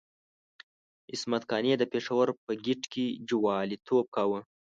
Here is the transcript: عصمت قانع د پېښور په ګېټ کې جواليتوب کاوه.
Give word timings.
عصمت 1.11 1.41
قانع 1.49 1.73
د 1.79 1.83
پېښور 1.93 2.27
په 2.45 2.51
ګېټ 2.65 2.81
کې 2.93 3.05
جواليتوب 3.29 4.05
کاوه. 4.15 4.39